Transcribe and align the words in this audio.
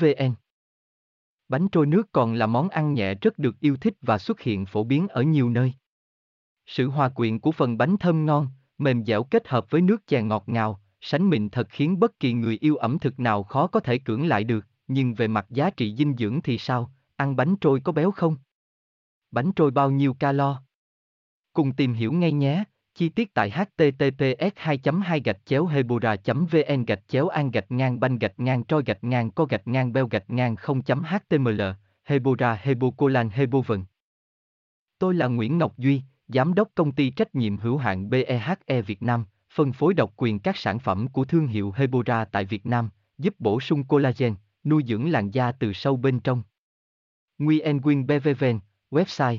vn 0.00 0.34
Bánh 1.48 1.68
trôi 1.68 1.86
nước 1.86 2.12
còn 2.12 2.34
là 2.34 2.46
món 2.46 2.68
ăn 2.68 2.94
nhẹ 2.94 3.14
rất 3.14 3.38
được 3.38 3.60
yêu 3.60 3.76
thích 3.76 3.94
và 4.00 4.18
xuất 4.18 4.40
hiện 4.40 4.66
phổ 4.66 4.84
biến 4.84 5.08
ở 5.08 5.22
nhiều 5.22 5.50
nơi. 5.50 5.72
Sự 6.66 6.88
hòa 6.88 7.08
quyện 7.08 7.38
của 7.38 7.52
phần 7.52 7.78
bánh 7.78 7.96
thơm 7.96 8.26
ngon, 8.26 8.48
mềm 8.78 9.04
dẻo 9.04 9.24
kết 9.24 9.48
hợp 9.48 9.70
với 9.70 9.80
nước 9.80 10.06
chè 10.06 10.22
ngọt 10.22 10.44
ngào, 10.46 10.80
sánh 11.00 11.30
mịn 11.30 11.48
thật 11.48 11.66
khiến 11.70 12.00
bất 12.00 12.20
kỳ 12.20 12.32
người 12.32 12.58
yêu 12.60 12.76
ẩm 12.76 12.98
thực 12.98 13.20
nào 13.20 13.42
khó 13.42 13.66
có 13.66 13.80
thể 13.80 13.98
cưỡng 13.98 14.26
lại 14.26 14.44
được, 14.44 14.66
nhưng 14.88 15.14
về 15.14 15.28
mặt 15.28 15.46
giá 15.50 15.70
trị 15.70 15.94
dinh 15.96 16.16
dưỡng 16.18 16.40
thì 16.42 16.58
sao, 16.58 16.92
ăn 17.16 17.36
bánh 17.36 17.56
trôi 17.56 17.80
có 17.80 17.92
béo 17.92 18.10
không? 18.10 18.36
Bánh 19.30 19.52
trôi 19.52 19.70
bao 19.70 19.90
nhiêu 19.90 20.14
calo? 20.14 20.62
Cùng 21.52 21.72
tìm 21.72 21.92
hiểu 21.94 22.12
ngay 22.12 22.32
nhé, 22.32 22.64
chi 22.98 23.08
tiết 23.08 23.34
tại 23.34 23.50
https 23.50 24.52
2 24.56 24.78
2 25.02 25.20
gạch 25.20 25.46
chéo 25.46 25.66
hebora 25.66 26.16
vn 26.24 26.84
gạch 26.86 27.08
chéo 27.08 27.28
an 27.28 27.50
gạch 27.50 27.70
ngang 27.70 28.00
banh 28.00 28.18
gạch 28.18 28.40
ngang 28.40 28.64
trôi 28.64 28.82
gạch 28.86 29.04
ngang 29.04 29.30
co 29.30 29.44
gạch 29.44 29.68
ngang 29.68 29.92
beo 29.92 30.06
gạch 30.06 30.30
ngang 30.30 30.56
0 30.56 30.82
html 30.86 31.62
hebora 32.04 32.58
hebocolan 32.62 33.30
hebovn 33.30 33.84
Tôi 34.98 35.14
là 35.14 35.26
Nguyễn 35.26 35.58
Ngọc 35.58 35.78
Duy, 35.78 36.02
Giám 36.28 36.54
đốc 36.54 36.68
công 36.74 36.92
ty 36.92 37.10
trách 37.10 37.34
nhiệm 37.34 37.56
hữu 37.56 37.76
hạn 37.76 38.10
BEHE 38.10 38.82
Việt 38.86 39.02
Nam, 39.02 39.24
phân 39.54 39.72
phối 39.72 39.94
độc 39.94 40.12
quyền 40.16 40.38
các 40.38 40.56
sản 40.56 40.78
phẩm 40.78 41.08
của 41.08 41.24
thương 41.24 41.46
hiệu 41.46 41.72
Hebora 41.76 42.24
tại 42.24 42.44
Việt 42.44 42.66
Nam, 42.66 42.90
giúp 43.18 43.34
bổ 43.38 43.60
sung 43.60 43.84
collagen, 43.84 44.34
nuôi 44.64 44.82
dưỡng 44.86 45.10
làn 45.10 45.30
da 45.30 45.52
từ 45.52 45.72
sâu 45.72 45.96
bên 45.96 46.20
trong. 46.20 46.42
Nguyen 47.38 47.80
Quyên 47.80 48.06
BVVN, 48.06 48.58
website 48.90 49.38